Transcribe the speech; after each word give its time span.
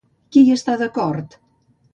Qui 0.35 0.41
hi 0.47 0.55
està 0.55 0.77
d'acord? 0.81 1.41